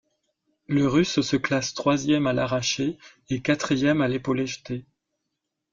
Le 0.65 0.87
Russe 0.87 1.21
se 1.21 1.35
classe 1.35 1.75
troisième 1.75 2.25
à 2.25 2.33
l'arraché 2.33 2.97
et 3.29 3.43
quatrième 3.43 4.01
à 4.01 4.07
l'épaulé-jeté. 4.07 4.83